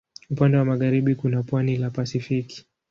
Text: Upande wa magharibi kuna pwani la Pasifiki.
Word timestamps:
Upande 0.29 0.57
wa 0.57 0.65
magharibi 0.65 1.15
kuna 1.15 1.43
pwani 1.43 1.77
la 1.77 1.89
Pasifiki. 1.89 2.65